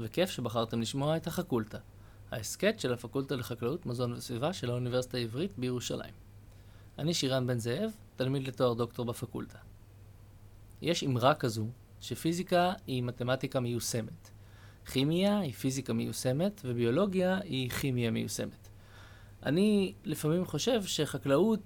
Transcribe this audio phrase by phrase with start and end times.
[0.00, 1.78] וכיף שבחרתם לשמוע את החקולטה,
[2.30, 6.14] ההסכת של הפקולטה לחקלאות, מזון וסביבה של האוניברסיטה העברית בירושלים.
[6.98, 9.58] אני שירן בן זאב, תלמיד לתואר דוקטור בפקולטה.
[10.82, 11.66] יש אמרה כזו
[12.00, 14.30] שפיזיקה היא מתמטיקה מיושמת.
[14.92, 18.68] כימיה היא פיזיקה מיושמת, וביולוגיה היא כימיה מיושמת.
[19.46, 21.60] אני לפעמים חושב שחקלאות,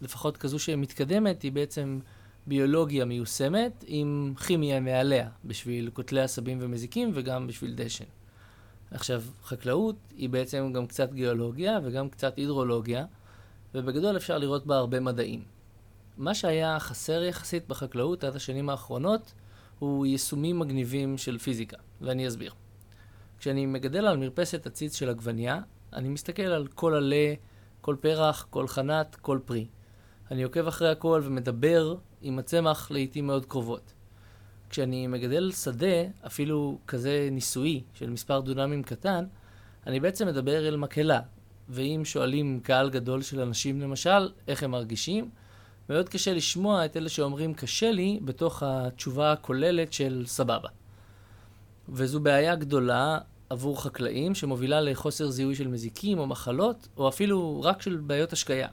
[0.00, 1.98] לפחות כזו שמתקדמת, היא בעצם
[2.48, 8.04] ביולוגיה מיושמת עם כימיה מעליה, בשביל קוטלי עשבים ומזיקים וגם בשביל דשן.
[8.90, 13.04] עכשיו, חקלאות היא בעצם גם קצת גיאולוגיה וגם קצת הידרולוגיה,
[13.74, 15.42] ובגדול אפשר לראות בה הרבה מדעים.
[16.16, 19.32] מה שהיה חסר יחסית בחקלאות עד השנים האחרונות
[19.78, 22.52] הוא יישומים מגניבים של פיזיקה, ואני אסביר.
[23.38, 25.60] כשאני מגדל על מרפסת עציץ של עגבנייה,
[25.92, 27.34] אני מסתכל על כל עלה,
[27.80, 29.66] כל פרח, כל חנת, כל פרי.
[30.30, 33.92] אני עוקב אחרי הכל ומדבר עם הצמח לעיתים מאוד קרובות.
[34.70, 39.24] כשאני מגדל שדה, אפילו כזה ניסויי של מספר דונמים קטן,
[39.86, 41.20] אני בעצם מדבר אל מקהלה.
[41.68, 45.30] ואם שואלים קהל גדול של אנשים למשל, איך הם מרגישים,
[45.88, 50.68] מאוד קשה לשמוע את אלה שאומרים קשה לי בתוך התשובה הכוללת של סבבה.
[51.88, 53.18] וזו בעיה גדולה
[53.50, 58.68] עבור חקלאים שמובילה לחוסר זיהוי של מזיקים או מחלות, או אפילו רק של בעיות השקיה.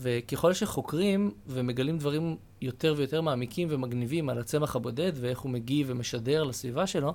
[0.00, 6.44] וככל שחוקרים ומגלים דברים יותר ויותר מעמיקים ומגניבים על הצמח הבודד ואיך הוא מגיב ומשדר
[6.44, 7.14] לסביבה שלו,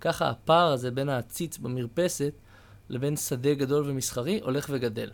[0.00, 2.34] ככה הפער הזה בין העציץ במרפסת
[2.88, 5.10] לבין שדה גדול ומסחרי הולך וגדל.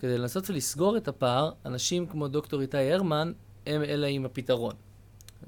[0.00, 3.32] כדי לנסות ולסגור את הפער, אנשים כמו דוקטור איתי הרמן
[3.66, 4.74] הם אלה עם הפתרון.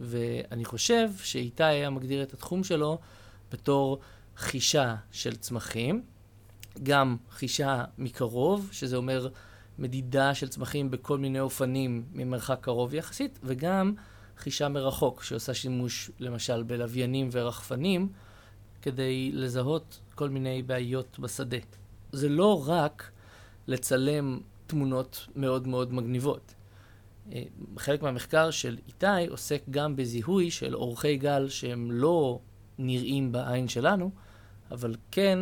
[0.01, 2.99] ואני חושב שאיתי היה מגדיר את התחום שלו
[3.53, 3.99] בתור
[4.37, 6.03] חישה של צמחים,
[6.83, 9.29] גם חישה מקרוב, שזה אומר
[9.79, 13.95] מדידה של צמחים בכל מיני אופנים ממרחק קרוב יחסית, וגם
[14.39, 18.09] חישה מרחוק, שעושה שימוש למשל בלוויינים ורחפנים,
[18.83, 21.57] כדי לזהות כל מיני בעיות בשדה.
[22.13, 23.11] זה לא רק
[23.67, 26.55] לצלם תמונות מאוד מאוד מגניבות.
[27.33, 27.43] אה,
[27.79, 32.41] חלק מהמחקר של איתי עוסק גם בזיהוי של אורכי גל שהם לא
[32.79, 34.11] נראים בעין שלנו,
[34.71, 35.39] אבל כן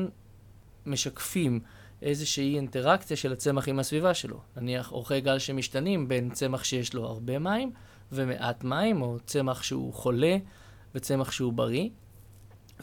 [0.86, 1.60] משקפים
[2.02, 4.40] איזושהי אינטראקציה של הצמח עם הסביבה שלו.
[4.56, 7.72] נניח אורכי גל שמשתנים בין צמח שיש לו הרבה מים
[8.12, 10.36] ומעט מים, או צמח שהוא חולה
[10.94, 11.88] וצמח שהוא בריא.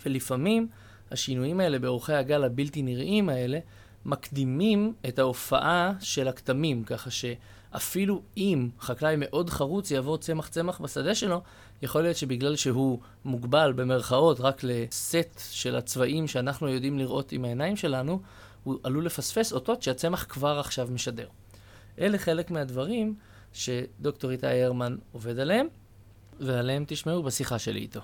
[0.05, 0.67] ולפעמים
[1.11, 3.59] השינויים האלה באורכי הגל הבלתי נראים האלה
[4.05, 11.15] מקדימים את ההופעה של הכתמים, ככה שאפילו אם חקלאי מאוד חרוץ יעבור צמח צמח בשדה
[11.15, 11.41] שלו,
[11.81, 17.75] יכול להיות שבגלל שהוא מוגבל במרכאות רק לסט של הצבעים שאנחנו יודעים לראות עם העיניים
[17.75, 18.21] שלנו,
[18.63, 21.27] הוא עלול לפספס אותות שהצמח כבר עכשיו משדר.
[21.99, 23.15] אלה חלק מהדברים
[23.53, 25.67] שדוקטור איתי הרמן עובד עליהם,
[26.39, 27.99] ועליהם תשמעו בשיחה שלי איתו.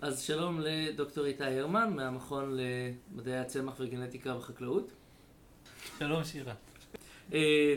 [0.00, 4.92] אז שלום לדוקטור איתי הרמן מהמכון למדעי הצמח וגנטיקה בחקלאות.
[5.98, 6.54] שלום שירה.
[7.30, 7.32] Uh,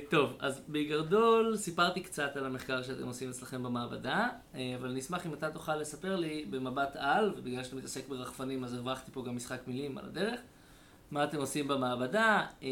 [0.10, 5.26] טוב, אז בגדול סיפרתי קצת על המחקר שאתם עושים אצלכם במעבדה, uh, אבל אני אשמח
[5.26, 9.36] אם אתה תוכל לספר לי במבט על, ובגלל שאתה מתעסק ברחפנים אז הרווחתי פה גם
[9.36, 10.40] משחק מילים על הדרך,
[11.12, 12.64] מה אתם עושים במעבדה, uh,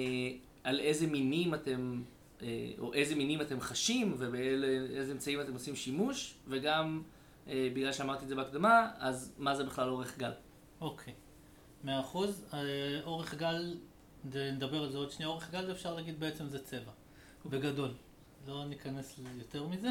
[0.64, 2.02] על איזה מינים אתם,
[2.40, 2.44] uh,
[2.80, 7.02] או איזה מינים אתם חשים, ובאיזה אמצעים אתם עושים שימוש, וגם,
[7.47, 10.31] uh, בגלל שאמרתי את זה בהקדמה, אז מה זה בכלל אורך גל.
[10.81, 11.14] אוקיי,
[11.84, 12.46] מאה אחוז.
[13.03, 13.75] אורך גל
[14.26, 15.30] נדבר על זה עוד שנייה.
[15.30, 16.92] אורך גל אפשר להגיד בעצם זה צבע,
[17.46, 17.94] בגדול.
[18.48, 19.90] לא ניכנס יותר מזה.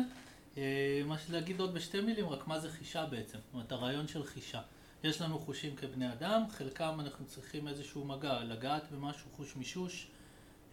[0.59, 3.39] אה, מה שלהגיד עוד בשתי מילים, רק מה זה חישה בעצם.
[3.39, 4.61] זאת אומרת, הרעיון של חישה.
[5.05, 10.09] יש לנו חושים כבני אדם, חלקם אנחנו צריכים איזשהו מגע, לגעת במשהו, חוש מישוש.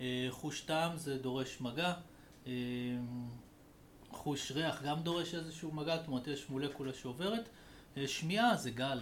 [0.02, 1.94] אה, חוש טעם זה דורש מגע.
[2.48, 2.52] אה,
[4.10, 7.50] חוש ריח גם דורש איזשהו מגע, זאת אומרת יש מולקולה שעוברת.
[8.06, 9.00] שמיעה זה גל,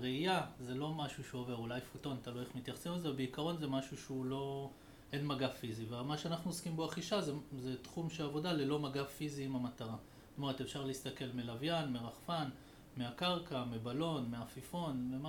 [0.00, 4.24] ראייה זה לא משהו שעובר, אולי פוטון, תלוי איך מתייחסים לזה, בעיקרון זה משהו שהוא
[4.24, 4.70] לא,
[5.12, 9.04] אין מגע פיזי, ומה שאנחנו עוסקים בו החישה זה, זה תחום של עבודה ללא מגע
[9.04, 9.96] פיזי עם המטרה.
[10.30, 12.48] זאת אומרת, אפשר להסתכל מלוויין, מרחפן,
[12.96, 15.20] מהקרקע, מבלון, מעפיפון,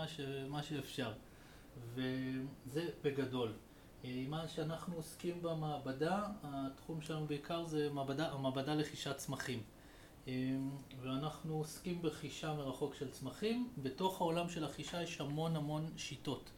[0.47, 1.13] ממה שאפשר.
[1.93, 3.53] וזה בגדול.
[4.05, 9.63] אה, מה שאנחנו עוסקים במעבדה, התחום שלנו בעיקר זה מעבדה, המעבדה לחישת צמחים.
[10.27, 10.69] אמ,
[11.01, 13.69] ואנחנו עוסקים בחישה מרחוק של צמחים.
[13.77, 16.49] בתוך העולם של החישה יש המון המון שיטות.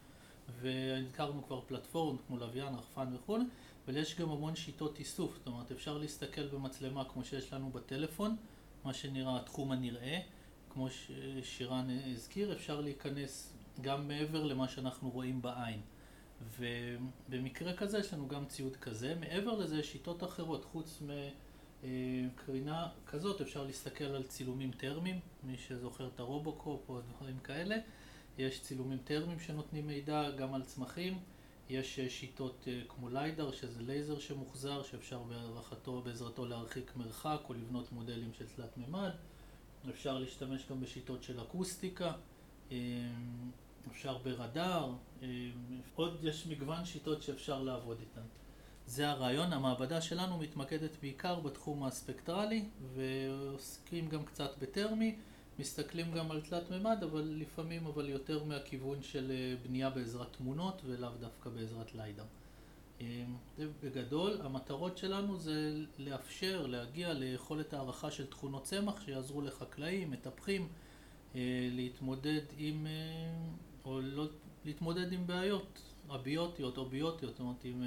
[0.60, 3.38] והזכרנו כבר פלטפורמות כמו לוויין, רחפן וכו',
[3.86, 5.36] אבל יש גם המון שיטות איסוף.
[5.36, 8.36] זאת אומרת, אפשר להסתכל במצלמה כמו שיש לנו בטלפון,
[8.84, 10.20] מה שנראה התחום הנראה,
[10.70, 15.80] כמו ששירן הזכיר, אפשר להיכנס גם מעבר למה שאנחנו רואים בעין.
[16.58, 19.14] ובמקרה כזה יש לנו גם ציוד כזה.
[19.14, 21.10] מעבר לזה שיטות אחרות, חוץ מ...
[22.34, 27.76] קרינה כזאת אפשר להסתכל על צילומים טרמיים, מי שזוכר את הרובוקופ או דברים כאלה.
[28.38, 31.18] יש צילומים טרמיים שנותנים מידע גם על צמחים.
[31.68, 38.32] יש שיטות כמו ליידר, שזה לייזר שמוחזר, שאפשר בהערכתו, בעזרתו להרחיק מרחק או לבנות מודלים
[38.32, 39.10] של תלת מימד.
[39.90, 42.12] אפשר להשתמש גם בשיטות של אקוסטיקה,
[43.90, 44.92] אפשר ברדאר,
[45.94, 48.26] עוד יש מגוון שיטות שאפשר לעבוד איתן.
[48.86, 55.16] זה הרעיון, המעבדה שלנו מתמקדת בעיקר בתחום הספקטרלי ועוסקים גם קצת בטרמי,
[55.58, 61.10] מסתכלים גם על תלת מימד, אבל לפעמים אבל יותר מהכיוון של בנייה בעזרת תמונות ולאו
[61.20, 62.24] דווקא בעזרת ליידר.
[63.82, 70.68] בגדול, המטרות שלנו זה לאפשר, להגיע ליכולת הערכה של תכונות צמח שיעזרו לחקלאים, מטפחים,
[71.70, 72.86] להתמודד עם,
[73.84, 74.26] או לא,
[74.64, 75.80] להתמודד עם בעיות
[76.14, 77.84] אביוטיות או ביוטיות, זאת אומרת עם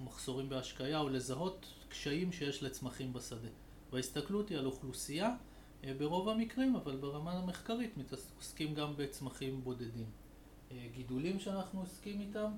[0.00, 3.48] מחסורים בהשקיה או לזהות קשיים שיש לצמחים בשדה.
[3.92, 5.36] וההסתכלות היא על אוכלוסייה
[5.98, 7.94] ברוב המקרים, אבל ברמה המחקרית
[8.36, 10.10] עוסקים גם בצמחים בודדים.
[10.94, 12.50] גידולים שאנחנו עוסקים איתם,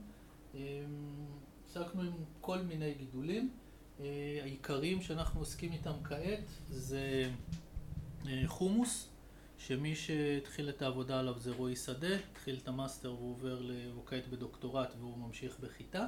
[1.66, 3.50] עסקנו עם כל מיני גידולים.
[4.42, 7.30] העיקריים שאנחנו עוסקים איתם כעת זה
[8.46, 9.08] חומוס,
[9.58, 13.62] שמי שהתחיל את העבודה עליו זה רועי שדה, התחיל את המאסטר והוא עובר,
[13.94, 16.06] הוא כעת בדוקטורט והוא ממשיך בחיטה.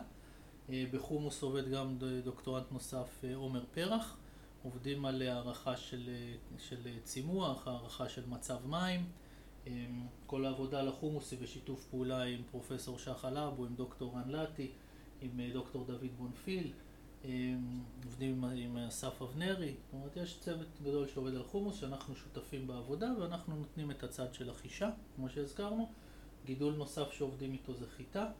[0.70, 4.16] בחומוס עובד גם דוקטורנט נוסף עומר פרח,
[4.62, 6.10] עובדים על הערכה של,
[6.58, 9.06] של צימוח, הערכה של מצב מים.
[10.26, 14.70] כל העבודה על החומוס היא בשיתוף פעולה עם פרופסור שחל אבו, עם דוקטור רן לטי,
[15.20, 16.72] עם דוקטור דוד בונפיל,
[18.04, 23.12] עובדים עם אסף אבנרי, זאת אומרת יש צוות גדול שעובד על חומוס שאנחנו שותפים בעבודה
[23.20, 25.88] ואנחנו נותנים את הצד של החישה, כמו שהזכרנו.
[26.44, 28.30] גידול נוסף שעובדים איתו זה חיטה,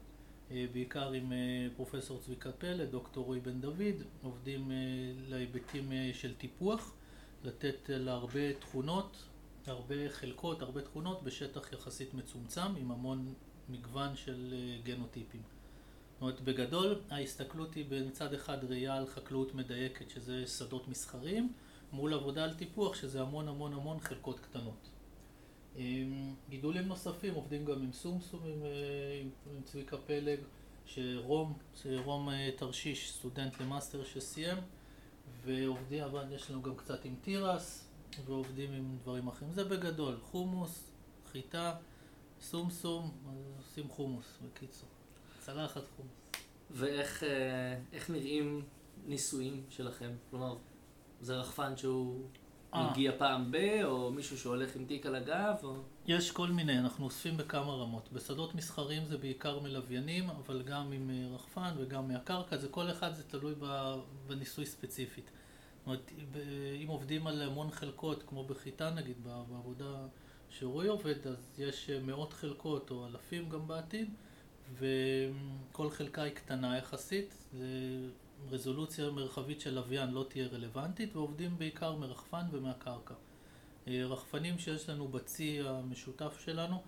[0.51, 1.33] בעיקר עם
[1.77, 4.71] פרופסור צביקה פלד, דוקטור רועי בן דוד, עובדים
[5.29, 6.95] להיבטים של טיפוח,
[7.45, 9.17] לתת להרבה תכונות,
[9.67, 13.35] הרבה חלקות, הרבה תכונות בשטח יחסית מצומצם עם המון
[13.69, 15.43] מגוון של גנוטיפים.
[16.13, 21.53] זאת אומרת, בגדול ההסתכלות היא מצד אחד ראייה על חקלאות מדייקת, שזה שדות מסחריים,
[21.93, 24.89] מול עבודה על טיפוח, שזה המון המון המון חלקות קטנות.
[26.49, 28.63] גידולים נוספים, עובדים גם עם סומסום, עם,
[29.57, 30.39] עם צביקה פלג,
[30.87, 31.59] שרום,
[32.05, 34.59] רום תרשיש, סטודנט למאסטר שסיים,
[35.45, 37.89] ועובדים, אבל יש לנו גם קצת עם תירס,
[38.25, 39.53] ועובדים עם דברים אחרים.
[39.53, 40.93] זה בגדול, חומוס,
[41.33, 41.75] חיטה,
[42.41, 43.11] סומסום,
[43.59, 44.89] עושים חומוס, בקיצור.
[45.39, 46.13] צלחת חומוס.
[46.71, 48.65] ואיך נראים
[49.07, 50.11] ניסויים שלכם?
[50.31, 50.57] כלומר,
[51.21, 52.29] זה רחפן שהוא
[52.75, 55.77] מגיע פעם ב, או מישהו שהולך עם תיק על הגב, או...
[56.07, 58.13] יש כל מיני, אנחנו אוספים בכמה רמות.
[58.13, 63.23] בשדות מסחריים זה בעיקר מלוויינים, אבל גם עם רחפן וגם מהקרקע, זה כל אחד זה
[63.23, 63.55] תלוי
[64.27, 65.31] בניסוי ספציפית.
[65.79, 66.13] זאת אומרת,
[66.83, 70.07] אם עובדים על המון חלקות, כמו בחיטה נגיד, בעבודה
[70.51, 74.11] שרועי עובד, אז יש מאות חלקות או אלפים גם בעתיד,
[74.79, 77.35] וכל חלקה היא קטנה יחסית,
[78.51, 83.15] רזולוציה מרחבית של לוויין לא תהיה רלוונטית, ועובדים בעיקר מרחפן ומהקרקע.
[83.87, 86.83] רחפנים שיש לנו בצי המשותף שלנו,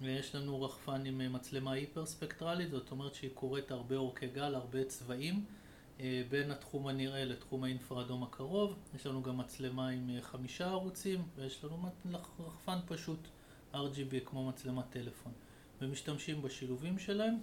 [0.00, 4.84] יש לנו רחפן עם מצלמה היפר ספקטרלית, זאת אומרת שהיא קוראת הרבה אורכי גל, הרבה
[4.84, 5.44] צבעים,
[6.28, 8.76] בין התחום הנראה לתחום האינפרדום הקרוב.
[8.94, 11.90] יש לנו גם מצלמה עם חמישה ערוצים, ויש לנו
[12.40, 13.18] רחפן פשוט
[13.74, 15.32] RGB כמו מצלמת טלפון.
[15.82, 17.34] ומשתמשים בשילובים שלהם.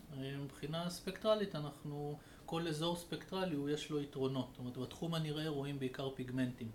[0.44, 4.48] מבחינה ספקטרלית אנחנו, כל אזור ספקטרלי יש לו יתרונות.
[4.52, 6.70] זאת אומרת, בתחום הנראה רואים בעיקר פיגמנטים.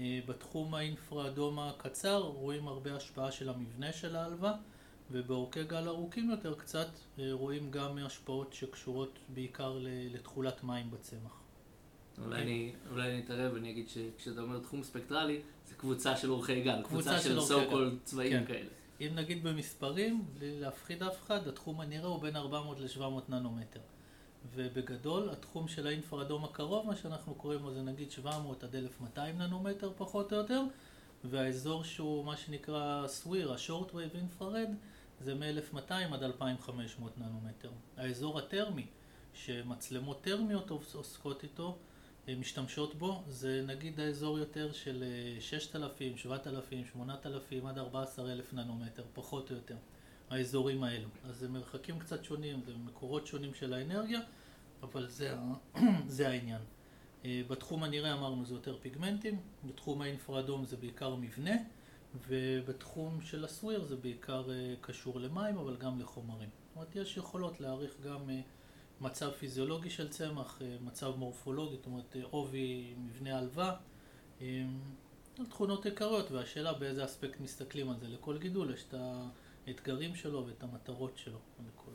[0.00, 4.54] בתחום האינפרדום הקצר רואים הרבה השפעה של המבנה של ההלווה,
[5.10, 6.88] ובאורכי גל ארוכים יותר קצת
[7.32, 11.40] רואים גם השפעות שקשורות בעיקר לתכולת מים בצמח.
[12.24, 17.20] אולי אני אתערב ואני אגיד שכשאתה אומר תחום ספקטרלי, זה קבוצה של אורכי גל, קבוצה
[17.20, 18.68] של so called צבעים כאלה.
[19.00, 23.80] אם נגיד במספרים, בלי להפחיד אף אחד, התחום הנראה הוא בין 400 ל-700 ננומטר.
[24.54, 29.92] ובגדול, התחום של האינפרדום הקרוב, מה שאנחנו קוראים לו זה נגיד 700 עד 1200 ננומטר
[29.96, 30.62] פחות או יותר,
[31.24, 34.70] והאזור שהוא מה שנקרא סוויר, ה-short wave infrared,
[35.20, 37.70] זה מ-1200 עד 2500 ננומטר.
[37.96, 38.86] האזור הטרמי,
[39.34, 41.78] שמצלמות טרמיות עוסקות איתו,
[42.28, 45.04] משתמשות בו, זה נגיד האזור יותר של
[45.40, 49.76] 6,000, 7,000, 8,000 עד 14,000 ננומטר, פחות או יותר,
[50.30, 51.08] האזורים האלו.
[51.24, 54.20] אז זה מרחקים קצת שונים, זה מקורות שונים של האנרגיה,
[54.82, 55.36] אבל זה,
[56.06, 56.60] זה העניין.
[57.24, 61.56] בתחום הנראה אמרנו זה יותר פיגמנטים, בתחום האינפרדום זה בעיקר מבנה,
[62.28, 64.44] ובתחום של הסוויר זה בעיקר
[64.80, 66.48] קשור למים, אבל גם לחומרים.
[66.68, 68.30] זאת אומרת, יש יכולות להעריך גם
[69.00, 73.74] מצב פיזיולוגי של צמח, אה, מצב מורפולוגי, זאת אומרת אה, עובי, מבנה הלוואה,
[75.48, 78.08] תכונות עיקריות, והשאלה באיזה אספקט מסתכלים על זה.
[78.08, 78.94] לכל גידול יש את
[79.68, 81.90] האתגרים שלו ואת המטרות שלו, לכל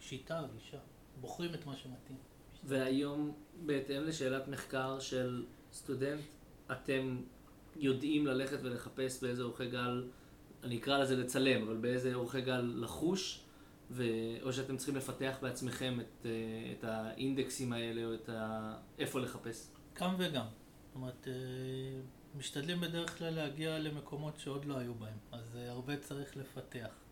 [0.00, 0.78] שיטה, גישה,
[1.20, 2.18] בוחרים את מה שמתאים.
[2.64, 3.34] והיום,
[3.66, 6.24] בהתאם לשאלת מחקר של סטודנט,
[6.72, 7.22] אתם
[7.76, 10.08] יודעים ללכת ולחפש באיזה אורכי גל,
[10.64, 13.40] אני אקרא לזה לצלם, אבל באיזה אורכי גל לחוש,
[13.90, 14.04] ו...
[14.42, 16.30] או שאתם צריכים לפתח בעצמכם את, אה,
[16.78, 18.74] את האינדקסים האלה, או את ה...
[18.98, 19.68] איפה לחפש?
[20.00, 20.46] גם וגם.
[20.86, 21.32] זאת אומרת, אה,
[22.38, 27.05] משתדלים בדרך כלל להגיע למקומות שעוד לא היו בהם, אז אה, הרבה צריך לפתח.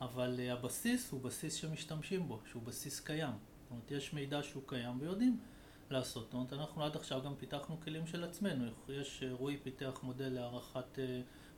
[0.00, 3.32] אבל הבסיס הוא בסיס שמשתמשים בו, שהוא בסיס קיים.
[3.62, 5.40] זאת אומרת, יש מידע שהוא קיים ויודעים
[5.90, 6.24] לעשות.
[6.24, 8.64] זאת אומרת, אנחנו עד עכשיו גם פיתחנו כלים של עצמנו.
[8.88, 10.98] יש, רועי פיתח מודל להערכת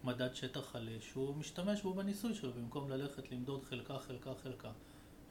[0.05, 4.73] מדד שטח על אש, הוא משתמש בו בניסוי שלו, במקום ללכת למדוד חלקה, חלקה, חלקה.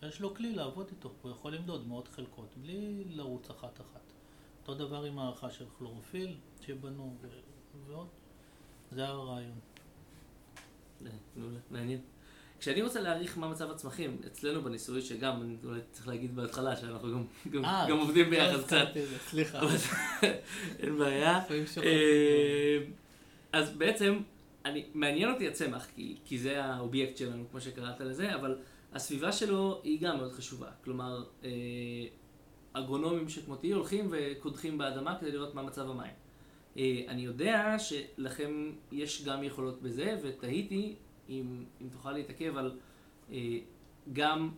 [0.04, 4.14] יש לו כלי לעבוד איתו, הוא יכול למדוד מאות חלקות, בלי לרוץ אחת-אחת.
[4.62, 7.18] אותו דבר עם הערכה של כלורופיל שבנו
[7.88, 8.08] ועוד.
[8.92, 9.60] זה הרעיון.
[11.72, 12.02] מעניין.
[12.60, 17.12] כשאני רוצה להעריך מה מצב הצמחים, אצלנו בניסוי, שגם, אני אולי צריך להגיד בהתחלה, שאנחנו
[17.12, 18.88] גם, גם, 아, אה, גם עובדים ביחד קצת.
[19.30, 19.60] סליחה.
[20.80, 21.42] אין בעיה.
[21.84, 22.78] אה,
[23.52, 24.20] אז בעצם
[24.66, 28.58] אני, מעניין אותי הצמח, כי, כי זה האובייקט שלנו, כמו שקראת לזה, אבל
[28.94, 30.68] הסביבה שלו היא גם מאוד חשובה.
[30.84, 31.50] כלומר, אה,
[32.74, 36.14] אגרונומים שכמותי הולכים וקודחים באדמה כדי לראות מה מצב המים.
[37.08, 40.96] אני יודע שלכם יש גם יכולות בזה, ותהיתי
[41.29, 42.79] אם, אם תוכל להתעכב על
[43.32, 43.58] אה,
[44.13, 44.51] גם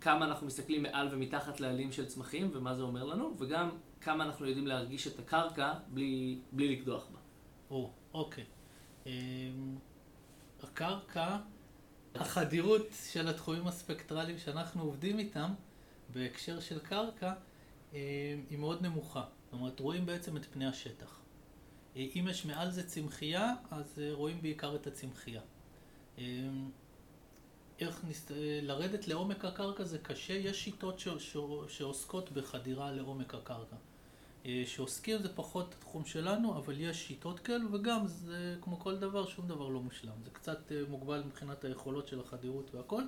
[0.00, 4.46] כמה אנחנו מסתכלים מעל ומתחת לעלים של צמחים ומה זה אומר לנו, וגם כמה אנחנו
[4.46, 7.18] יודעים להרגיש את הקרקע בלי, בלי לקדוח בה.
[7.70, 8.44] או, אוקיי.
[9.06, 9.10] אמ,
[10.62, 11.38] הקרקע,
[12.14, 15.50] החדירות של התחומים הספקטרליים שאנחנו עובדים איתם
[16.12, 17.32] בהקשר של קרקע
[17.92, 17.98] אמ,
[18.50, 19.24] היא מאוד נמוכה.
[19.44, 21.20] זאת אומרת, רואים בעצם את פני השטח.
[21.96, 25.40] אה, אם יש מעל זה צמחייה, אז אה, רואים בעיקר את הצמחייה.
[26.20, 26.70] אמ,
[27.80, 28.32] איך נסת...
[28.32, 31.08] אה, לרדת לעומק הקרקע זה קשה, יש שיטות ש...
[31.18, 31.36] ש...
[31.68, 33.76] שעוסקות בחדירה לעומק הקרקע.
[34.46, 39.26] אה, שעוסקים זה פחות התחום שלנו, אבל יש שיטות כאלו, וגם זה כמו כל דבר,
[39.26, 40.22] שום דבר לא מושלם.
[40.24, 43.02] זה קצת אה, מוגבל מבחינת היכולות של החדירות והכל,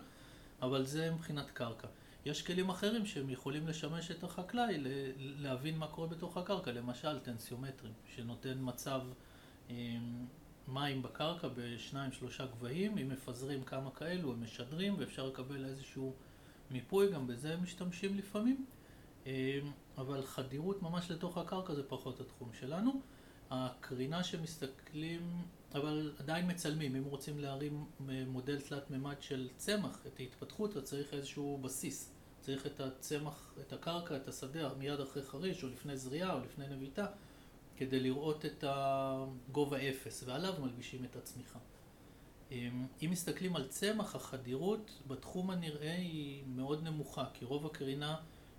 [0.62, 1.88] אבל זה מבחינת קרקע.
[2.24, 4.76] יש כלים אחרים שהם יכולים לשמש את החקלאי
[5.18, 9.00] להבין מה קורה בתוך הקרקע, למשל טנסיומטרים, שנותן מצב
[9.70, 9.74] אה,
[10.72, 16.14] מים בקרקע בשניים שלושה גבהים, אם מפזרים כמה כאלו הם משדרים ואפשר לקבל איזשהו
[16.70, 18.66] מיפוי, גם בזה הם משתמשים לפעמים.
[19.98, 23.00] אבל חדירות ממש לתוך הקרקע זה פחות התחום שלנו.
[23.50, 25.42] הקרינה שמסתכלים,
[25.74, 27.84] אבל עדיין מצלמים, אם רוצים להרים
[28.26, 32.12] מודל תלת מימד של צמח, את ההתפתחות, אז צריך איזשהו בסיס.
[32.40, 36.68] צריך את הצמח, את הקרקע, את השדה, מיד אחרי חריש, או לפני זריעה, או לפני
[36.68, 37.06] נביטה,
[37.86, 41.58] כדי לראות את הגובה אפס, ועליו מלבישים את הצמיחה.
[42.52, 48.16] אם מסתכלים על צמח, החדירות בתחום הנראה היא מאוד נמוכה, כי רוב הקרינה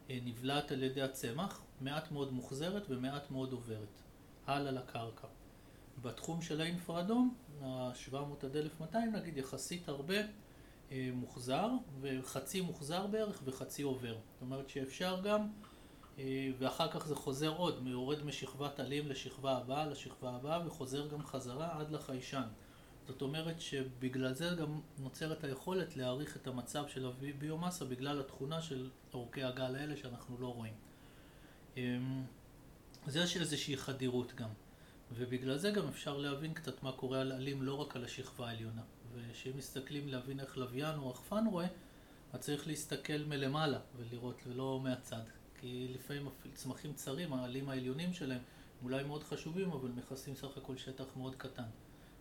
[0.09, 4.01] אה, נבלעת על ידי הצמח, מעט מאוד מוחזרת ומעט מאוד עוברת,
[4.47, 5.27] הלאה לקרקע.
[6.01, 10.17] בתחום של האינפרדום, ה-700 עד 1200 נגיד, יחסית הרבה
[10.91, 11.69] אה, מוחזר,
[12.01, 14.13] וחצי מוחזר בערך וחצי עובר.
[14.13, 15.47] זאת אומרת שאפשר גם,
[16.57, 21.79] ואחר כך זה חוזר עוד, יורד משכבת עלים לשכבה הבאה, לשכבה הבאה, וחוזר גם חזרה
[21.79, 22.47] עד לחיישן.
[23.07, 28.89] זאת אומרת שבגלל זה גם נוצרת היכולת להעריך את המצב של הביומאסה בגלל התכונה של
[29.13, 30.73] אורכי הגל האלה שאנחנו לא רואים.
[31.77, 32.23] אמ,
[33.07, 34.49] אז יש איזושהי חדירות גם,
[35.11, 38.81] ובגלל זה גם אפשר להבין קצת מה קורה על עלים לא רק על השכבה העליונה.
[39.13, 41.67] ושאם מסתכלים להבין איך לוויין או רחפן רואה,
[42.33, 45.23] אז צריך להסתכל מלמעלה ולראות ולא מהצד.
[45.63, 48.41] כי לפעמים צמחים צרים, העלים העליונים שלהם
[48.83, 51.63] אולי מאוד חשובים, אבל מכסים סך הכל שטח מאוד קטן.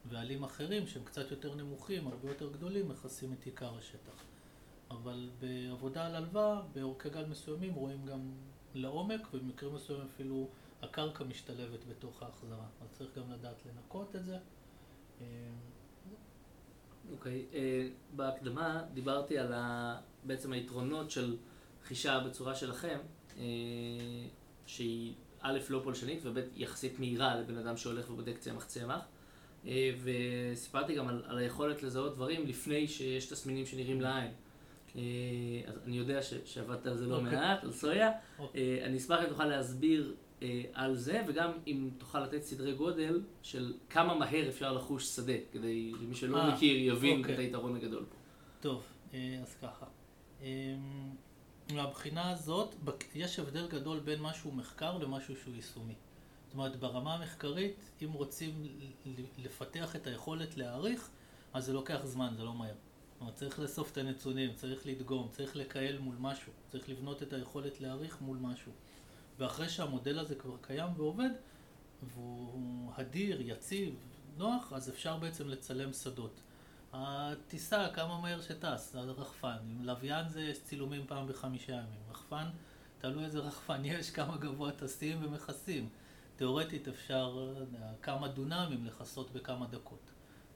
[0.08, 4.24] ועלים אחרים שהם קצת יותר נמוכים, הרבה יותר גדולים, מכסים את עיקר השטח.
[4.90, 8.20] אבל בעבודה על הלוואה, באורכי גל מסוימים רואים גם
[8.74, 10.48] לעומק, ובמקרים מסוימים אפילו
[10.82, 12.66] הקרקע משתלבת בתוך ההחזרה.
[12.82, 14.38] אז צריך גם לדעת לנקות את זה.
[17.12, 17.54] אוקיי, okay.
[17.54, 19.96] אה, uh, בהקדמה דיברתי על ה...
[20.24, 21.36] בעצם היתרונות של
[21.84, 22.98] חישה בצורה שלכם,
[24.66, 29.00] שהיא א', לא פולשנית, וב', יחסית מהירה לבן אדם שהולך ובודק צמח צמח.
[29.66, 34.30] אה, וסיפרתי גם על, על היכולת לזהות דברים לפני שיש תסמינים שנראים לעין.
[34.96, 35.02] אה,
[35.66, 37.18] אז אני יודע ש, שעבדת על זה לא okay.
[37.18, 37.38] אוקיי.
[37.38, 38.10] מעט, על סויה.
[38.10, 38.42] Okay.
[38.42, 38.80] אוקיי.
[38.80, 40.14] אה, אני אשמח אם תוכל להסביר
[40.72, 45.92] על זה, וגם אם תוכל לתת סדרי גודל של כמה מהר אפשר לחוש שדה, כדי
[46.00, 47.20] שמי שלא 아, מכיר יבין okay.
[47.20, 47.34] אוקיי.
[47.34, 48.16] את היתרון הגדול פה.
[48.60, 48.84] טוב,
[49.42, 49.86] אז ככה.
[51.70, 52.74] מהבחינה הזאת,
[53.14, 55.94] יש הבדל גדול בין משהו מחקר למשהו שהוא יישומי.
[56.46, 58.66] זאת אומרת, ברמה המחקרית, אם רוצים
[59.38, 61.08] לפתח את היכולת להעריך,
[61.52, 62.74] אז זה לוקח זמן, זה לא מהר.
[63.12, 67.32] זאת אומרת, צריך לאסוף את הנתונים, צריך לדגום, צריך לקהל מול משהו, צריך לבנות את
[67.32, 68.72] היכולת להעריך מול משהו.
[69.38, 71.30] ואחרי שהמודל הזה כבר קיים ועובד,
[72.02, 73.94] והוא הדיר, יציב,
[74.36, 76.40] נוח, אז אפשר בעצם לצלם שדות.
[76.92, 79.56] הטיסה, כמה מהר שטס, זה רחפן.
[79.70, 82.00] עם לוויין זה צילומים פעם בחמישה ימים.
[82.10, 82.44] רחפן,
[82.98, 85.88] תלוי איזה רחפן יש, כמה גבוה טסים ומכסים.
[86.36, 87.54] תאורטית אפשר
[88.02, 90.10] כמה דונמים לכסות בכמה דקות.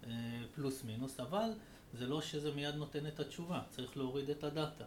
[0.06, 0.10] אה,
[0.54, 1.50] פלוס מינוס, אבל
[1.92, 3.60] זה לא שזה מיד נותן את התשובה.
[3.70, 4.84] צריך להוריד את הדאטה.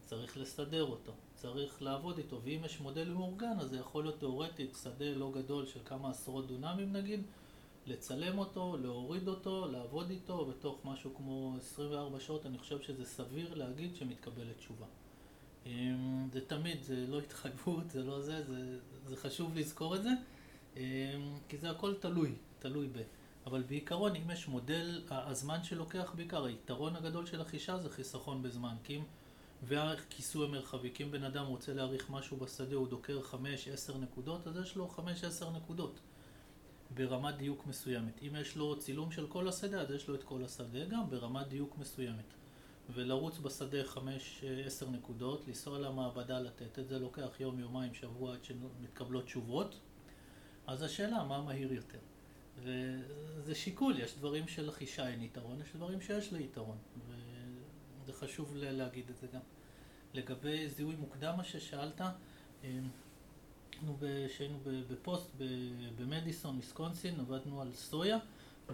[0.00, 1.12] צריך לסדר אותו.
[1.34, 2.40] צריך לעבוד איתו.
[2.44, 6.46] ואם יש מודל מאורגן, אז זה יכול להיות תאורטית שדה לא גדול של כמה עשרות
[6.46, 7.22] דונמים נגיד.
[7.86, 13.54] לצלם אותו, להוריד אותו, לעבוד איתו, בתוך משהו כמו 24 שעות אני חושב שזה סביר
[13.54, 14.86] להגיד שמתקבלת תשובה.
[15.66, 20.10] אמ, זה תמיד, זה לא התחייבות, זה לא זה, זה, זה חשוב לזכור את זה,
[20.76, 20.80] אמ,
[21.48, 22.98] כי זה הכל תלוי, תלוי ב...
[23.46, 28.74] אבל בעיקרון, אם יש מודל, הזמן שלוקח בעיקר, היתרון הגדול של החישה זה חיסכון בזמן,
[28.84, 29.02] כי אם...
[29.62, 33.20] והכיסוי המרחבי, כי אם בן אדם רוצה להעריך משהו בשדה, הוא דוקר
[33.90, 34.90] 5-10 נקודות, אז יש לו
[35.40, 36.00] 5-10 נקודות.
[36.94, 38.22] ברמת דיוק מסוימת.
[38.22, 41.48] אם יש לו צילום של כל השדה, אז יש לו את כל השדה גם ברמת
[41.48, 42.34] דיוק מסוימת.
[42.94, 43.98] ולרוץ בשדה 5-10
[44.90, 49.80] נקודות, לנסוע למעבדה לתת את זה, לוקח יום, יומיים, שבוע עד שמתקבלות תשובות.
[50.66, 51.98] אז השאלה, מה מהיר יותר?
[52.58, 56.78] וזה שיקול, יש דברים שלחישה אין יתרון, יש דברים שיש לה יתרון.
[58.02, 59.40] וזה חשוב להגיד את זה גם.
[60.14, 62.00] לגבי זיהוי מוקדם, מה ששאלת,
[62.64, 62.88] אמ,
[64.28, 64.58] כשהיינו
[64.90, 65.30] בפוסט
[65.98, 68.18] במדיסון, מיסקונסין, עבדנו על סויה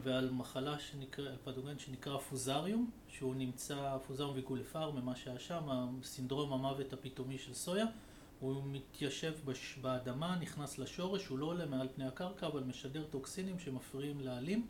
[0.03, 6.53] ועל מחלה שנקרא, על פתוגן שנקרא פוזריום, שהוא נמצא, פוזריום ויגולפר, ממה שהיה שם, סינדרום
[6.53, 7.87] המוות הפתאומי של סויה.
[8.41, 13.59] הוא מתיישב בש, באדמה, נכנס לשורש, הוא לא עולה מעל פני הקרקע, אבל משדר טוקסינים
[13.59, 14.67] שמפריעים לעלים,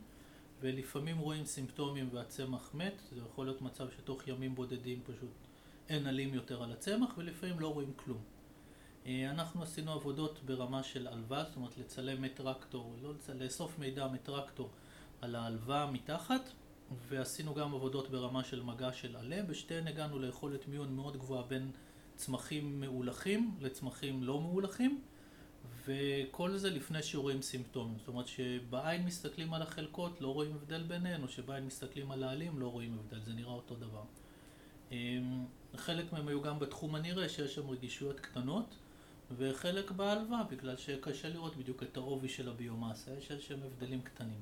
[0.59, 5.31] ולפעמים רואים סימפטומים והצמח מת, זה יכול להיות מצב שתוך ימים בודדים פשוט
[5.89, 8.36] אין עלים יותר על הצמח, ולפעמים לא רואים כלום.
[9.07, 14.07] אה, אנחנו עשינו עבודות ברמה של עלווה, זאת אומרת לצלם מטרקטור, לא לצלם, לאסוף מידע
[14.07, 14.69] מטרקטור
[15.21, 16.49] על העלווה מתחת,
[17.07, 21.71] ועשינו גם עבודות ברמה של מגע של עלה, בשתיהן הגענו ליכולת מיון מאוד גבוהה בין
[22.15, 25.01] צמחים מאולכים לצמחים לא מאולכים,
[25.85, 27.97] וכל זה לפני שרואים סימפטומים.
[27.99, 32.59] זאת אומרת שבעין מסתכלים על החלקות, לא רואים הבדל ביניהן, או שבעין מסתכלים על העלים,
[32.59, 34.03] לא רואים הבדל, זה נראה אותו דבר.
[34.91, 34.97] אה,
[35.75, 38.75] חלק מהם היו גם בתחום הנראה, שיש שם רגישויות קטנות.
[39.31, 44.41] וחלק בהלוואה, בגלל שקשה לראות בדיוק את העובי של הביומאסה, יש איזשהם הבדלים קטנים.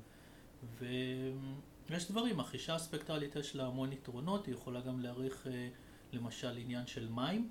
[0.78, 5.68] ויש דברים, החישה הספקטרלית יש לה המון יתרונות, היא יכולה גם להעריך אה,
[6.12, 7.48] למשל עניין של מים,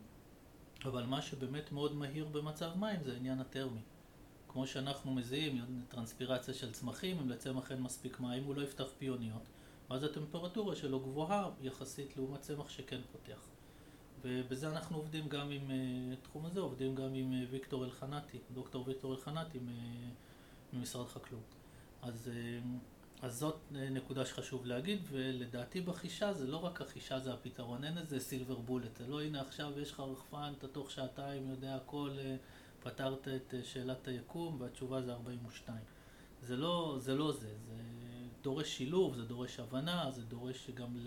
[0.85, 3.81] אבל מה שבאמת מאוד מהיר במצב מים זה העניין הטרמי.
[4.47, 9.43] כמו שאנחנו מזהים, טרנספירציה של צמחים, אם לצמח אין מספיק מים הוא לא יפתח פיוניות,
[9.89, 13.54] ואז הטמפרטורה שלו גבוהה יחסית לעומת צמח שכן פותח.
[14.25, 19.13] ובזה אנחנו עובדים גם עם, אה, הזה עובדים גם עם אה, ויקטור אלחנתי, דוקטור ויקטור
[19.13, 19.59] אלחנתי
[20.73, 21.55] ממשרד חקלאות.
[22.01, 22.59] אז, אה,
[23.21, 28.19] אז זאת נקודה שחשוב להגיד, ולדעתי בחישה זה לא רק החישה זה הפתרון, אין איזה
[28.19, 32.09] סילבר בולט, זה לא הנה עכשיו יש לך רחפן, אתה תוך שעתיים יודע הכל,
[32.83, 35.77] פתרת את שאלת היקום והתשובה זה 42.
[36.41, 37.75] זה לא זה, לא זה, זה
[38.41, 40.97] דורש שילוב, זה דורש הבנה, זה דורש גם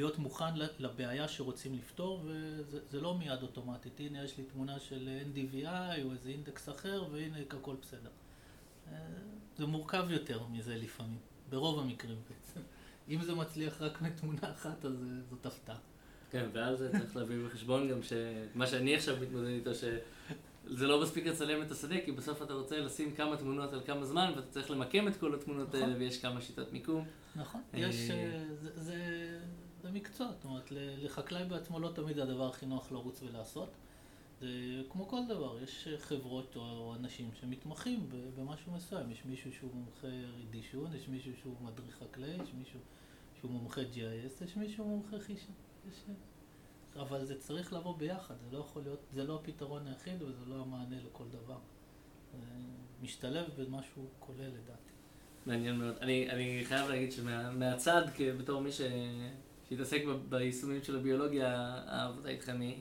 [0.00, 4.00] להיות מוכן לבעיה שרוצים לפתור, וזה לא מיד אוטומטית.
[4.00, 8.10] הנה יש לי תמונה של NDVI או איזה אינדקס אחר, והנה הכל בסדר.
[8.92, 8.98] אה,
[9.56, 11.18] זה מורכב יותר מזה לפעמים,
[11.50, 12.60] ברוב המקרים בעצם.
[13.10, 15.78] אם זה מצליח רק מתמונה אחת, אז אה, זאת הפתעה.
[16.30, 21.62] כן, ואז צריך להביא בחשבון גם שמה שאני עכשיו מתמודד איתו, שזה לא מספיק לצלם
[21.62, 25.08] את השדה, כי בסוף אתה רוצה לשים כמה תמונות על כמה זמן, ואתה צריך למקם
[25.08, 25.82] את כל התמונות נכון.
[25.82, 27.06] האלה, ויש כמה שיטת מיקום.
[27.36, 28.94] נכון, יש, אה, זה, זה,
[29.90, 33.68] זה מקצוע, זאת אומרת, לחקלאי בעצמו לא תמיד זה הדבר הכי נוח לרוץ ולעשות.
[34.40, 34.48] זה
[34.90, 39.10] כמו כל דבר, יש חברות או אנשים שמתמחים במשהו מסוים.
[39.10, 40.08] יש מישהו שהוא מומחה
[40.50, 42.80] דישון, יש מישהו שהוא מדריך חקלאי, יש מישהו
[43.40, 45.52] שהוא מומחה GIS, יש מישהו מומחה חישה.
[45.88, 46.04] יש...
[46.96, 50.54] אבל זה צריך לבוא ביחד, זה לא יכול להיות, זה לא הפתרון היחיד וזה לא
[50.54, 51.58] המענה לכל דבר.
[53.02, 54.92] משתלב במשהו כולל לדעתי.
[55.46, 55.96] מעניין מאוד.
[56.00, 58.02] אני, אני חייב להגיד שמהצד,
[58.38, 58.80] בתור מי ש...
[59.70, 62.74] שהתעסק ביישומים של הביולוגיה, העבודה איתכם היא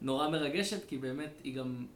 [0.00, 1.86] נורא מרגשת, כי באמת היא גם,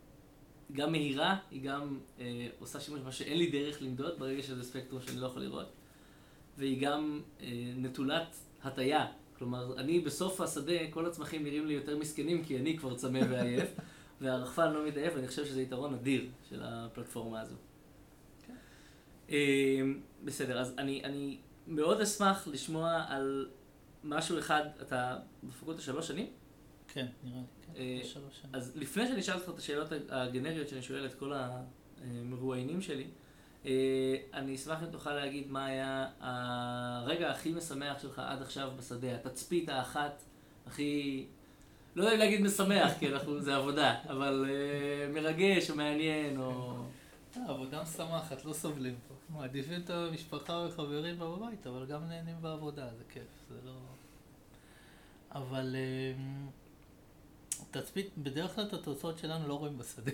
[0.72, 5.02] גם מהירה, היא גם אה, עושה שימוש במה שאין לי דרך למדוד, ברגע שזה ספקטרום
[5.02, 5.72] שאני לא יכול לראות,
[6.58, 9.06] והיא גם אה, נטולת הטיה.
[9.38, 13.68] כלומר, אני בסוף השדה, כל הצמחים נראים לי יותר מסכנים, כי אני כבר צמא ועייף,
[14.20, 17.54] והרחפן לא מתעייף, ואני חושב שזה יתרון אדיר של הפלטפורמה הזו.
[18.46, 18.54] כן.
[19.28, 23.48] אמ, בסדר, אז אני, אני מאוד אשמח לשמוע על
[24.04, 26.26] משהו אחד, אתה בפקולטה שלוש שנים?
[26.88, 28.54] כן, נראה לי, כן, אה, שלוש שנים.
[28.54, 31.32] אז לפני שאני אשאל אותך את השאלות הגנריות שאני שואל את כל
[32.04, 33.06] המרואיינים שלי,
[33.66, 39.14] אה, אני אשמח אם תוכל להגיד מה היה הרגע הכי משמח שלך עד עכשיו בשדה,
[39.14, 40.22] התצפית האחת
[40.66, 41.26] הכי,
[41.96, 46.84] לא יודע אם להגיד משמח, כי אנחנו, זה עבודה, אבל אה, מרגש או מעניין או...
[47.36, 49.14] אה, עבודה משמחת, לא סובלים פה.
[49.38, 53.72] מעדיפים את המשפחה וחברים בבית, אבל גם נהנים בעבודה, זה כיף, זה לא...
[55.32, 55.76] אבל
[56.18, 56.48] אמ,
[57.70, 60.12] תצפית, בדרך כלל את התוצאות שלנו לא רואים בשדה.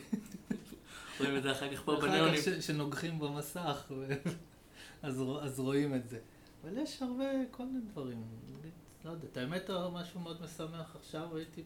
[1.20, 2.35] רואים את זה אחר כך פה אחר בניונים.
[2.40, 3.92] כך ש- שנוגחים במסך,
[5.03, 6.18] אז, רוא- אז רואים את זה.
[6.62, 8.24] אבל יש הרבה, כל מיני דברים.
[9.05, 11.62] לא יודע, את האמת, משהו מאוד משמח עכשיו, הייתי...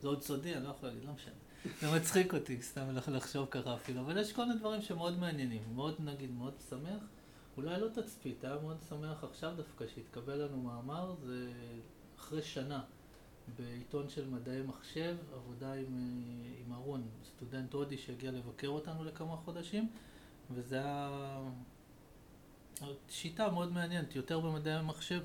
[0.00, 1.34] זה עוד סודי, אני לא יכול להגיד, לא משנה.
[1.80, 4.00] זה מצחיק אותי, סתם לח- לחשוב ככה אפילו.
[4.00, 5.62] אבל יש כל מיני דברים שמאוד מעניינים.
[5.74, 7.02] מאוד, נגיד, מאוד שמח.
[7.56, 11.48] אולי לא תצפית, היה מאוד שמח עכשיו דווקא, שהתקבל לנו מאמר, זה
[12.18, 12.82] אחרי שנה.
[13.56, 19.36] בעיתון של מדעי מחשב, עבודה עם, אה, עם אהרון, סטודנט הודי שהגיע לבקר אותנו לכמה
[19.36, 19.88] חודשים,
[20.50, 21.40] וזה היה
[23.08, 25.22] שיטה מאוד מעניינת, יותר במדעי המחשב,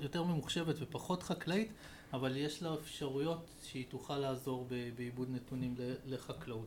[0.00, 1.72] יותר ממוחשבת ופחות חקלאית,
[2.12, 5.74] אבל יש לה אפשרויות שהיא תוכל לעזור בעיבוד נתונים
[6.06, 6.66] לחקלאות.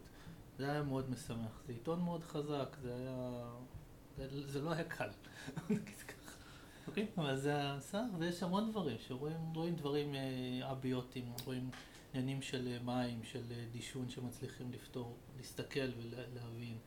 [0.58, 1.62] זה היה מאוד משמח.
[1.68, 3.44] זה עיתון מאוד חזק, זה היה...
[4.28, 5.10] זה, לא היה קל,
[5.70, 6.32] נגיד ככה.
[6.88, 7.08] אוקיי.
[7.18, 11.70] אבל זה הסך, ויש המון דברים, שרואים רואים דברים אה, אביוטיים, רואים
[12.14, 16.78] עניינים של אה, מים, של אה, דישון שמצליחים לפתור, להסתכל ולהבין.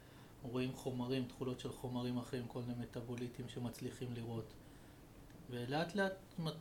[0.42, 4.52] רואים חומרים, תכולות של חומרים אחרים, כל מיני מטאבוליטים שמצליחים לראות.
[5.50, 6.12] ולאט לאט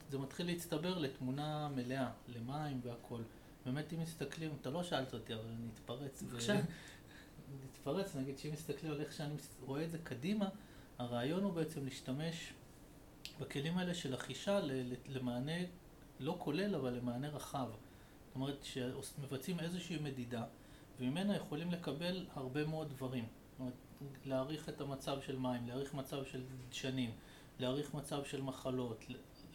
[0.10, 3.22] זה מתחיל להצטבר לתמונה מלאה, למים והכל.
[3.66, 6.22] באמת אם מסתכלים, אתה לא שאלת אותי, אבל אני אתפרץ.
[6.22, 6.62] בבקשה.
[7.66, 10.50] נתפרץ, נגיד שאם מסתכלים על איך שאני רואה את זה קדימה,
[10.98, 12.54] הרעיון הוא בעצם להשתמש
[13.40, 14.60] בכלים האלה של החישה
[15.08, 15.58] למענה
[16.20, 17.70] לא כולל, אבל למענה רחב.
[18.28, 20.44] זאת אומרת, שמבצעים איזושהי מדידה,
[21.00, 23.26] וממנה יכולים לקבל הרבה מאוד דברים.
[24.26, 27.12] להעריך את המצב של מים, להעריך מצב של דשנים,
[27.60, 29.06] להעריך מצב של מחלות,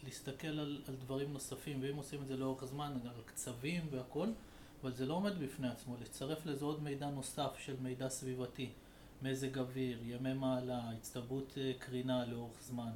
[0.05, 4.29] להסתכל על, על דברים נוספים, ואם עושים את זה לאורך זמן, על קצבים והכל,
[4.83, 8.71] אבל זה לא עומד בפני עצמו, לצרף לזה עוד מידע נוסף של מידע סביבתי,
[9.23, 12.91] מזג אוויר, ימי מעלה, הצטברות אה, קרינה לאורך זמן,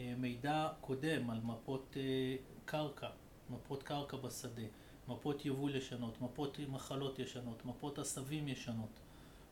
[0.00, 3.08] אה, מידע קודם על מפות אה, קרקע,
[3.50, 4.62] מפות קרקע בשדה,
[5.08, 9.00] מפות יבול ישנות, מפות מחלות ישנות, מפות עשבים ישנות,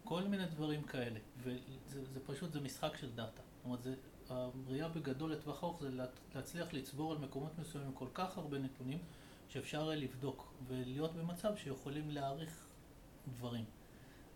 [0.09, 1.61] כל מיני דברים כאלה, וזה
[2.13, 3.43] זה פשוט, זה משחק של דאטה.
[3.57, 3.95] זאת אומרת, זה,
[4.29, 8.99] הראייה בגדול לטווח ארוך זה לה- להצליח לצבור על מקומות מסוימים כל כך הרבה נתונים,
[9.49, 12.67] שאפשר לבדוק ולהיות במצב שיכולים להעריך
[13.35, 13.65] דברים.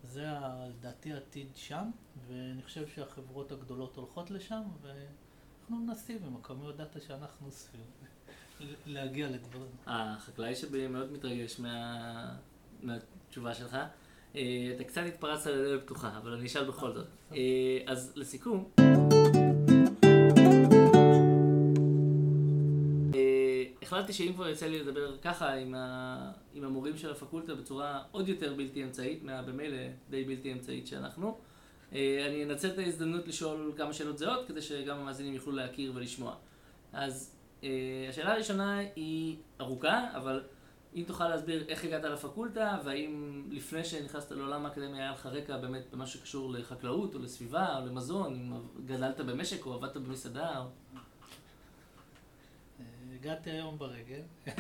[0.04, 0.26] זה
[0.68, 1.90] לדעתי העתיד שם,
[2.26, 7.80] ואני חושב שהחברות הגדולות הולכות לשם, ואנחנו מנסים עם הכמויות דאטה שאנחנו אוספים
[8.87, 9.70] להגיע לדברים.
[9.87, 12.37] החקלאי שבי מאוד מתרגש מה...
[12.82, 13.76] מהתשובה שלך.
[14.36, 17.06] אה, אתה קצת התפרצת לדלת פתוחה, אבל אני אשאל בכל זאת.
[17.32, 18.70] אה, אז לסיכום,
[23.14, 26.32] אה, החלטתי שאם כבר יצא לי לדבר ככה עם, ה...
[26.54, 29.78] עם המורים של הפקולטה בצורה עוד יותר בלתי אמצעית, מהבמילא
[30.10, 31.38] די בלתי אמצעית שאנחנו,
[31.92, 36.34] אני אנצל את ההזדמנות לשאול כמה שאלות זהות, כדי שגם המאזינים יוכלו להכיר ולשמוע.
[36.92, 37.36] אז
[38.08, 40.42] השאלה הראשונה היא ארוכה, אבל
[40.94, 45.83] אם תוכל להסביר איך הגעת לפקולטה, והאם לפני שנכנסת לעולם האקדמיה היה לך רקע באמת
[45.92, 48.52] במה שקשור לחקלאות או לסביבה או למזון, אם
[48.87, 50.64] גדלת במשק או עבדת במסעדה או...
[53.14, 54.20] הגעתי היום ברגל,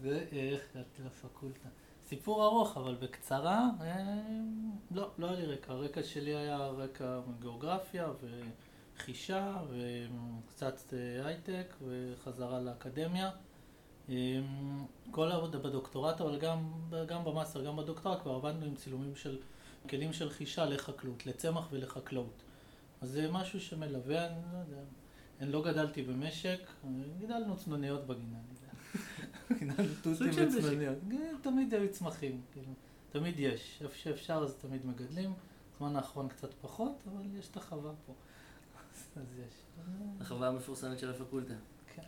[0.00, 1.68] ואיך הגעתי לפקולטה.
[2.06, 4.20] סיפור ארוך, אבל בקצרה, אה,
[4.90, 5.72] לא, לא היה לי רקע.
[5.72, 8.08] הרקע שלי היה רקע גיאוגרפיה
[8.96, 13.30] וחישה וקצת אה, הייטק וחזרה לאקדמיה.
[14.10, 14.40] אה,
[15.10, 16.72] כל העבודה בדוקטורט, אבל גם,
[17.06, 19.38] גם במאסטר, גם בדוקטורט, כבר עבדנו עם צילומים של
[19.88, 22.42] כלים של חישה לחקלאות, לצמח ולחקלאות.
[23.00, 24.82] אז זה משהו שמלווה, אני לא יודע,
[25.40, 26.58] אני לא גדלתי במשק,
[27.18, 28.70] גידלנו צנוניות בגינה, אני יודע.
[29.58, 30.48] גידלנו תותים.
[30.48, 30.98] וצנוניות.
[31.42, 32.72] תמיד היו צמחים, כאילו,
[33.10, 33.78] תמיד יש.
[33.82, 35.32] איפה שאפשר אז תמיד מגדלים.
[35.74, 38.12] בזמן האחרון קצת פחות, אבל יש את החווה פה.
[39.20, 39.54] אז יש.
[40.20, 41.54] החווה המפורסמת של הפקולטה.
[41.94, 42.02] כן.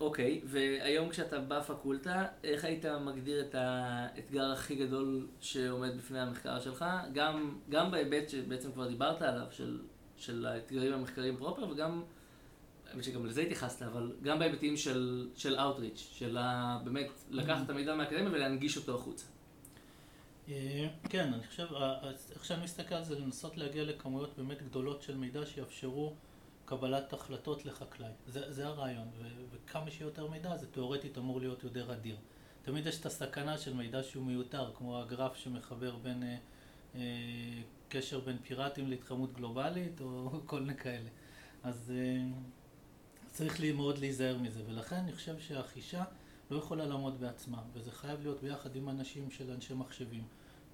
[0.00, 6.60] אה, אוקיי, והיום כשאתה בפקולטה, איך היית מגדיר את האתגר הכי גדול שעומד בפני המחקר
[6.60, 6.84] שלך?
[7.12, 9.80] גם, גם בהיבט שבעצם כבר דיברת עליו, של,
[10.16, 12.02] של האתגרים המחקריים פרופר, וגם
[12.90, 17.70] האמת שגם לזה התייחסת, אבל גם בהיבטים של, של Outreach, של ה, באמת לקחת את
[17.70, 19.26] המידע מהאקדמיה ולהנגיש אותו החוצה.
[20.48, 21.66] אה, כן, אני חושב,
[22.34, 26.14] איך שאני מסתכל על זה, לנסות להגיע לכמויות באמת גדולות של מידע שיאפשרו
[26.68, 28.10] קבלת החלטות לחקלאי.
[28.26, 32.16] זה, זה הרעיון, ו, וכמה שיותר מידע זה תאורטית אמור להיות יותר אדיר.
[32.62, 36.36] תמיד יש את הסכנה של מידע שהוא מיותר, כמו הגרף שמחבר בין, אה,
[36.94, 37.00] אה,
[37.88, 41.08] קשר בין פיראטים להתחמות גלובלית, או כל מיני כאלה.
[41.62, 42.24] אז אה,
[43.30, 46.04] צריך לי מאוד להיזהר מזה, ולכן אני חושב שהחישה
[46.50, 50.24] לא יכולה לעמוד בעצמה, וזה חייב להיות ביחד עם אנשים של אנשי מחשבים,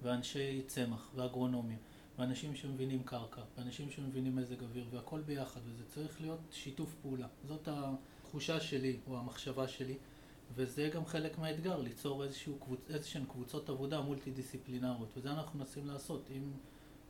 [0.03, 1.77] ואנשי צמח, ואגרונומים.
[2.19, 7.27] ואנשים שמבינים קרקע, ואנשים שמבינים מזג אוויר, והכל ביחד, וזה צריך להיות שיתוף פעולה.
[7.47, 9.97] זאת התחושה שלי, או המחשבה שלי,
[10.55, 12.23] וזה גם חלק מהאתגר, ליצור
[12.89, 16.51] איזשהן קבוצות עבודה מולטי דיסציפלינריות, וזה אנחנו מנסים לעשות עם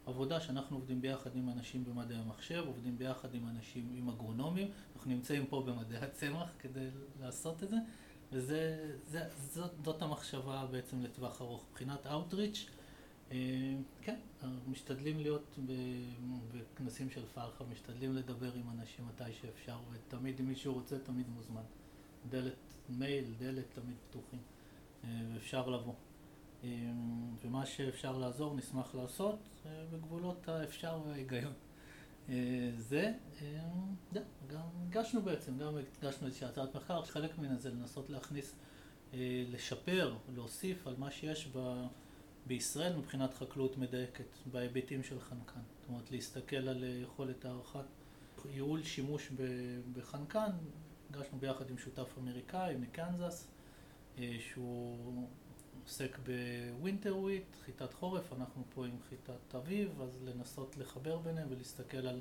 [0.06, 5.12] עבודה שאנחנו עובדים ביחד עם אנשים במדעי המחשב, עובדים ביחד עם אנשים, עם אגרונומים, אנחנו
[5.12, 6.88] נמצאים פה במדעי הצמח כדי
[7.22, 7.78] לעשות את זה,
[8.32, 11.66] וזאת המחשבה בעצם לטווח ארוך.
[11.72, 12.70] מבחינת Outreach,
[14.02, 14.20] כן,
[14.68, 15.60] משתדלים להיות
[16.54, 21.62] בכנסים של פרחה, משתדלים לדבר עם אנשים מתי שאפשר, ותמיד אם מישהו רוצה, תמיד מוזמן.
[22.30, 22.54] דלת
[22.90, 24.40] מייל, דלת תמיד פתוחים,
[25.04, 25.94] אה, ואפשר לבוא.
[26.64, 26.70] אה,
[27.42, 29.40] ומה שאפשר לעזור, נשמח לעשות,
[29.92, 31.54] בגבולות האפשר וההיגיון.
[32.78, 33.14] זה,
[34.48, 38.56] גם הגשנו בעצם, גם הגשנו איזושהי הצעת מחקר, חלק ממנה זה לנסות להכניס,
[39.52, 41.86] לשפר, להוסיף על מה שיש ב...
[42.46, 45.60] בישראל מבחינת חקלאות מדייקת בהיבטים של חנקן.
[45.80, 47.86] זאת אומרת, להסתכל על יכולת הערכת
[48.54, 49.32] ייעול שימוש
[49.94, 50.52] בחנקן,
[51.10, 53.48] הגשנו ביחד עם שותף אמריקאי מקנזס,
[54.18, 55.28] אה, שהוא
[55.84, 62.08] עוסק בווינטר וויט, חיטת חורף, אנחנו פה עם חיטת אביב, אז לנסות לחבר ביניהם ולהסתכל
[62.08, 62.20] על,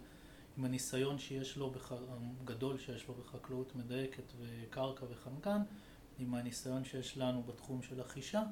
[0.56, 1.92] עם הניסיון שיש לו, בח...
[2.40, 5.60] הגדול שיש לו בחקלאות מדייקת וקרקע וחנקן,
[6.18, 8.42] עם הניסיון שיש לנו בתחום של החישה.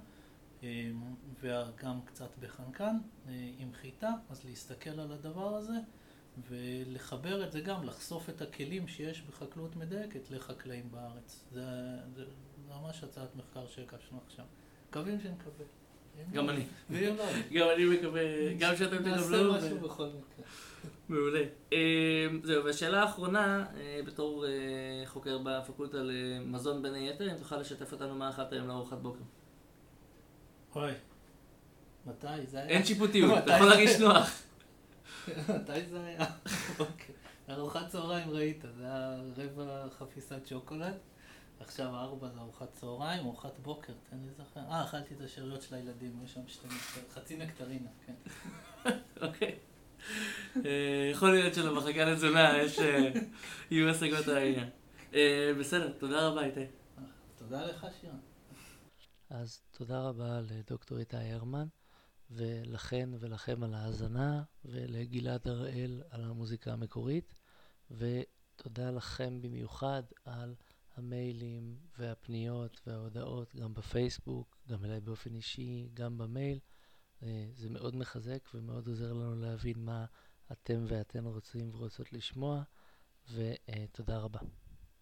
[0.62, 2.96] אמ, וגם קצת בחנקן
[3.28, 5.76] אה, עם חיטה, אז להסתכל על הדבר הזה
[6.48, 11.44] ולחבר את זה גם, לחשוף את הכלים שיש בחקלאות מדייקת לחקלאים בארץ.
[11.52, 11.64] זה,
[12.14, 12.24] זה
[12.68, 14.44] ממש הצעת מחקר שהקשנו עכשיו.
[14.88, 15.64] מקווים שנקבל.
[16.32, 16.64] גם אני.
[16.90, 17.24] ואם לא,
[17.60, 18.22] גם אני מקווה,
[18.58, 19.52] גם שאתם תקבלו.
[19.52, 20.44] נעשה משהו בכל מקרה.
[21.08, 21.44] מעולה.
[21.72, 21.78] אמ,
[22.44, 24.50] זהו, והשאלה האחרונה, אה, בתור אה,
[25.06, 29.22] חוקר בפקולטה למזון בין היתר, אם תוכל לשתף אותנו מה אכלת היום לארוחת בוקר.
[30.76, 30.92] אוי,
[32.06, 32.68] מתי זה היה?
[32.68, 34.42] אין שיפוטיות, אתה יכול להרגיש נוח.
[35.56, 36.26] מתי זה היה?
[36.78, 37.14] אוקיי.
[37.48, 40.94] ארוחת צהריים ראית, זה היה רבע חפיסת שוקולד.
[41.60, 44.60] עכשיו ארבע זה ארוחת צהריים, ארוחת בוקר, תן לי זכר.
[44.70, 48.14] אה, אכלתי את השאריות של הילדים, יש שם שתי נקטרינה, חצי נקטרינה, כן.
[49.26, 49.54] אוקיי.
[50.56, 52.78] אה, יכול להיות שלמחלקה לתזונה יש...
[52.78, 53.10] אה,
[53.70, 54.68] יהיו השגות העניין.
[55.14, 56.64] אה, בסדר, תודה רבה איתי.
[57.38, 58.31] תודה לך שירן.
[59.34, 61.66] אז תודה רבה לדוקטור איתי הרמן,
[62.30, 67.34] ולכן ולכם על ההאזנה, ולגלעד הראל על המוזיקה המקורית,
[67.90, 70.54] ותודה לכם במיוחד על
[70.96, 76.58] המיילים והפניות וההודעות, גם בפייסבוק, גם אליי באופן אישי, גם במייל.
[77.22, 80.04] אה, זה מאוד מחזק ומאוד עוזר לנו להבין מה
[80.52, 82.62] אתם ואתן רוצים ורוצות לשמוע,
[83.32, 84.40] ותודה רבה.